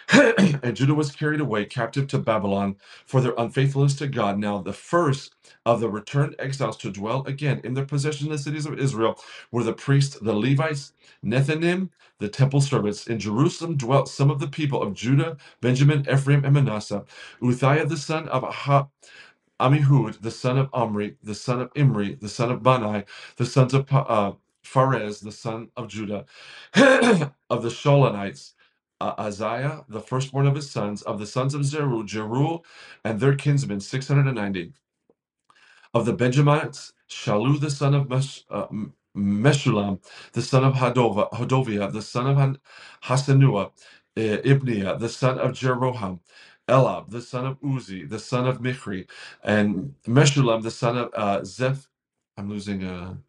[0.14, 4.40] and Judah was carried away captive to Babylon for their unfaithfulness to God.
[4.40, 8.40] Now, the first of the returned exiles to dwell again in their possession in the
[8.40, 9.20] cities of Israel
[9.52, 10.94] were the priests, the Levites,
[11.26, 13.08] Nethanim, the temple servants.
[13.08, 17.06] In Jerusalem dwelt some of the people of Judah, Benjamin, Ephraim, and Manasseh.
[17.42, 18.88] Uthiah, the son of Ha-
[19.60, 23.06] Amihud, the son of Omri, the son of Imri, the son of Bani,
[23.38, 24.34] the sons of uh,
[24.74, 26.26] Pharez, the son of Judah,
[26.76, 28.54] of the Sholonites,
[29.02, 32.60] uh, Isaiah, the firstborn of his sons, of the sons of Zeru, Jeru,
[33.06, 34.74] and their kinsmen, 690.
[35.94, 38.68] Of the Benjamites, Shalu, the son of Mesh, uh,
[39.18, 40.02] Meshulam,
[40.34, 42.58] the son of Hadova, Hodovia, the son of
[43.04, 43.72] Hasanua, uh,
[44.18, 46.22] Ibniah, the son of Jeroham,
[46.70, 49.08] Elab, the son of Uzi, the son of Michri,
[49.44, 51.90] and Meshulam, the son of uh, Zeph.
[52.38, 53.20] I'm losing a.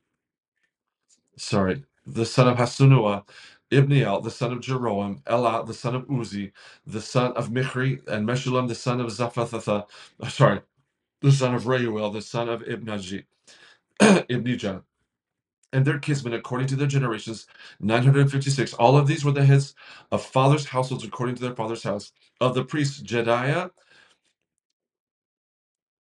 [1.41, 3.24] sorry, the son of Hasunua,
[3.72, 6.53] Ibniel, the son of Jeroam, Elah, the son of Uzi,
[6.86, 9.86] the son of Michri, and Meshulam, the son of Zaphathatha,
[10.20, 10.62] uh, sorry,
[11.22, 13.24] the son of Reuel, the son of Ibnaji,
[14.01, 14.82] Ibnijah,
[15.72, 17.47] and their kinsmen according to their generations,
[17.80, 18.74] 956.
[18.74, 19.74] All of these were the heads
[20.12, 22.12] of fathers' households according to their father's house.
[22.41, 23.70] Of the priests, Jediah,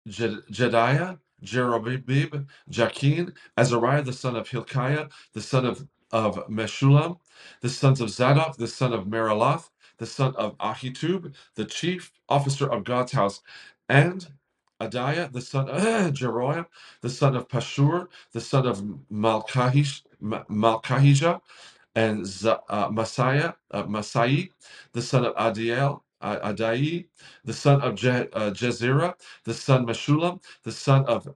[0.08, 7.18] Jed- Jediah, Jerobib, Jakin, Azariah, the son of Hilkiah, the son of, of Meshulam,
[7.62, 12.68] the sons of Zadok, the son of Meraloth, the son of Ahitub, the chief officer
[12.70, 13.42] of God's house,
[13.88, 14.28] and
[14.80, 16.66] Adiah, the son of Jeroiam,
[17.02, 18.82] the son of Pashur, the son of
[19.12, 21.40] Malkahish, Ma- Malkahijah,
[21.94, 24.50] and Z- uh, Messiah, uh, Maasai,
[24.92, 27.06] the son of Adiel, Adai,
[27.44, 28.50] the son of Je- uh,
[29.44, 31.28] the son Meshulam, the son of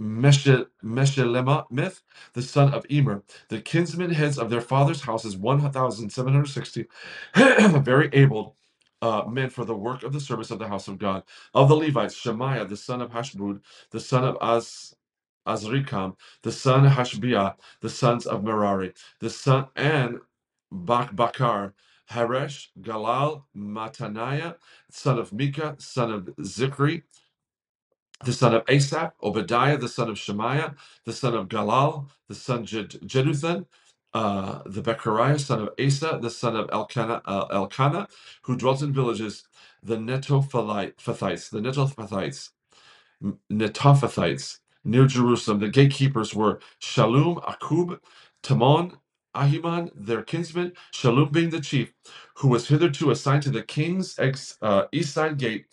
[0.00, 2.02] Meshe- Meshelemith,
[2.34, 3.22] the son of Emer.
[3.50, 6.86] The kinsmen heads of their father's houses, 1,760,
[7.82, 8.56] very able
[9.02, 11.24] uh, men for the work of the service of the house of God.
[11.54, 13.60] Of the Levites, Shemaiah, the son of Hashbud,
[13.92, 14.94] the son of Az.
[15.46, 20.20] Azrikam, the son of Hashbiah, the sons of Merari, the son and
[20.70, 21.74] Bak Bakar,
[22.12, 24.56] Haresh, Galal, Mataniah,
[24.90, 27.02] son of Micah, son of Zikri,
[28.24, 30.74] the son of Asaph, Obadiah, the son of Shemaiah,
[31.06, 33.66] the son of Galal, the son of Jed- Jeduthun,
[34.14, 38.08] uh, the Bechariah, son of Asa, the son of Elkanah, uh, Elkanah,
[38.42, 39.44] who dwelt in villages,
[39.82, 42.50] the Netophathites, the Netophathites,
[43.52, 45.60] Netophathites near Jerusalem.
[45.60, 48.00] The gatekeepers were Shalom, Akub,
[48.42, 48.98] Timon,
[49.38, 51.94] Ahiman, their kinsman, Shalom being the chief,
[52.36, 55.66] who was hitherto assigned to the king's ex, uh, east side gate.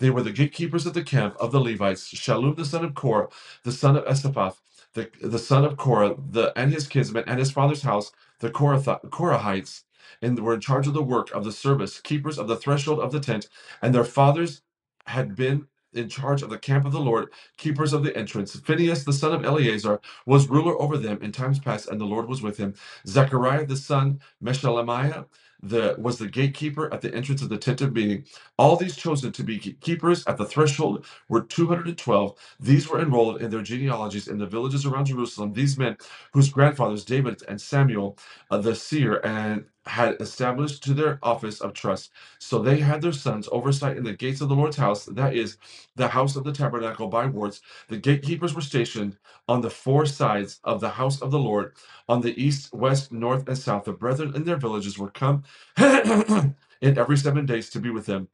[0.00, 2.08] They were the gatekeepers of the camp of the Levites.
[2.08, 3.28] Shalom, the son of Korah,
[3.64, 4.62] the son of Esaphath,
[4.94, 9.84] the, the son of Korah, the, and his kinsman, and his father's house, the Korahites,
[10.22, 13.12] and were in charge of the work of the service, keepers of the threshold of
[13.12, 13.48] the tent,
[13.82, 14.62] and their fathers
[15.06, 18.56] had been in charge of the camp of the Lord, keepers of the entrance.
[18.60, 22.28] Phinehas, the son of Eleazar, was ruler over them in times past, and the Lord
[22.28, 22.74] was with him.
[23.06, 25.26] Zechariah, the son, Meshelemiah,
[25.62, 28.24] the, was the gatekeeper at the entrance of the tent of meeting.
[28.58, 32.34] All these chosen to be keepers at the threshold were 212.
[32.60, 35.52] These were enrolled in their genealogies in the villages around Jerusalem.
[35.54, 35.96] These men,
[36.32, 38.18] whose grandfathers David and Samuel,
[38.50, 42.10] uh, the seer, and had established to their office of trust.
[42.38, 45.58] So they had their sons oversight in the gates of the Lord's house, that is
[45.96, 47.60] the house of the tabernacle by wards.
[47.88, 49.16] The gatekeepers were stationed
[49.48, 51.72] on the four sides of the house of the Lord,
[52.08, 53.84] on the east, west, north, and south.
[53.84, 55.44] The brethren in their villages were come
[55.78, 58.28] in every seven days to be with them.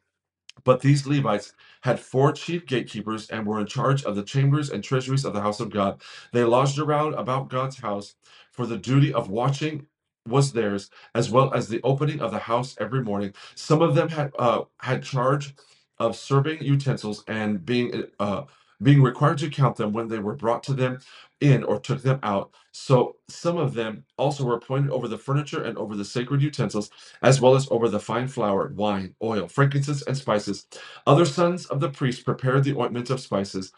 [0.64, 1.52] But these Levites
[1.82, 5.40] had four chief gatekeepers and were in charge of the chambers and treasuries of the
[5.40, 6.02] house of God.
[6.32, 8.14] They lodged around about God's house,
[8.52, 9.86] for the duty of watching
[10.26, 13.32] was theirs, as well as the opening of the house every morning.
[13.54, 15.54] Some of them had uh, had charge
[15.98, 18.42] of serving utensils and being uh,
[18.82, 21.00] being required to count them when they were brought to them
[21.40, 22.50] in or took them out.
[22.72, 26.90] So some of them also were appointed over the furniture and over the sacred utensils
[27.22, 30.66] as well as over the fine flour, wine, oil, frankincense, and spices.
[31.06, 33.72] Other sons of the priest prepared the ointments of spices.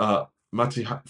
[0.00, 1.02] Uh, Matitha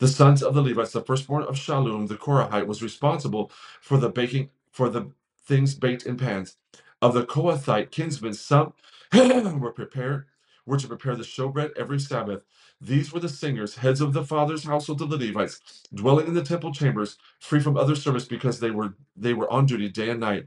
[0.00, 3.52] the sons of the Levites, the firstborn of Shallum the Korahite, was responsible
[3.82, 5.12] for the baking for the
[5.48, 6.58] things baked in pans.
[7.02, 8.74] Of the Kohathite kinsmen, some
[9.14, 10.26] were prepared
[10.66, 12.42] were to prepare the showbread every Sabbath.
[12.80, 15.60] These were the singers, heads of the father's household of the Levites,
[15.94, 19.66] dwelling in the temple chambers, free from other service because they were they were on
[19.66, 20.46] duty day and night.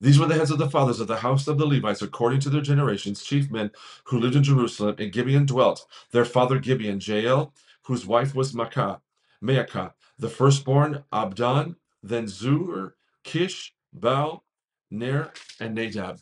[0.00, 2.50] These were the heads of the fathers of the house of the Levites, according to
[2.50, 3.70] their generations, chief men
[4.04, 4.96] who lived in Jerusalem.
[4.98, 7.54] and Gibeon dwelt their father Gibeon, Jael,
[7.84, 9.00] whose wife was Maacah,
[9.42, 12.94] Maacah, the firstborn Abdon, then Zur,
[13.24, 14.44] Kish, Baal,
[14.90, 16.20] Ner, and Nadab.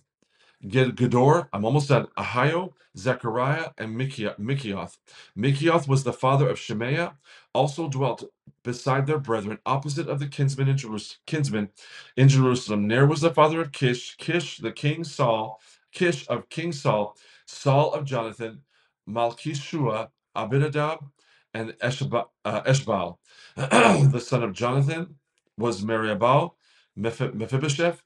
[0.67, 4.99] Ged- Gedor, I'm almost at Ahio, Zechariah, and Michioth.
[5.39, 7.15] Michioth was the father of Shemaiah,
[7.55, 8.25] also dwelt
[8.65, 11.71] beside their brethren, opposite of the kinsmen in, Jerus- kinsmen
[12.17, 12.89] in Jerusalem.
[12.89, 15.61] Ner was the father of Kish, Kish the king Saul,
[15.93, 18.63] Kish of King Saul, Saul of Jonathan,
[19.11, 21.11] Malchishua, Abinadab,
[21.55, 23.19] and Eshba- uh, Eshbal.
[23.57, 25.17] the son of Jonathan
[25.59, 26.53] was Mariabal,
[26.99, 28.04] Mephi- Mephibosheth,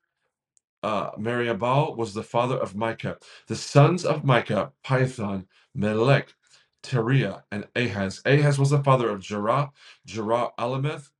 [0.83, 3.19] uh, Mariabal was the father of Micah.
[3.49, 6.35] The sons of Micah, Pithon, Melech,
[6.83, 8.23] Teriah, and Ahaz.
[8.27, 9.73] Ahaz was the father of Jerah,
[10.07, 11.11] Jerah Alameth,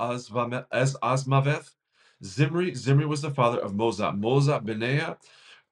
[0.00, 1.72] Azvame- Az Asmaveth.
[2.24, 4.18] Zimri, Zimri was the father of Moza.
[4.18, 5.18] Moza, Benaiah,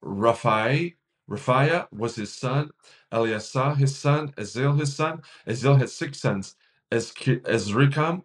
[0.03, 0.95] Raphai,
[1.29, 2.71] Raphiah was his son.
[3.13, 4.33] Eliasah, his son.
[4.33, 5.21] Ezel, his son.
[5.47, 6.55] Ezel had six sons.
[6.91, 8.23] Ezrikam,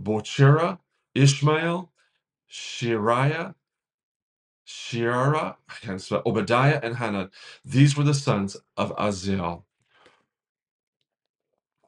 [0.00, 0.78] Bochera,
[1.14, 1.92] Ishmael,
[2.50, 3.54] Shiriah,
[4.66, 7.30] Sheara, I can't spell, Obadiah, and Hanan.
[7.64, 9.64] These were the sons of Aziel.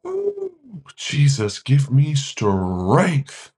[0.07, 0.53] Ooh,
[0.97, 3.53] Jesus, give me strength.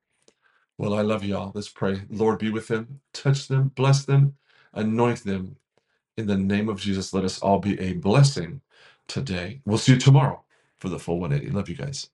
[0.79, 1.53] Well, I love y'all.
[1.55, 2.03] Let's pray.
[2.11, 4.37] Lord, be with them, touch them, bless them,
[4.75, 5.57] anoint them.
[6.17, 8.63] In the name of Jesus, let us all be a blessing
[9.09, 9.63] today.
[9.67, 10.45] We'll see you tomorrow
[10.79, 11.55] for the full 180.
[11.57, 12.11] Love you guys.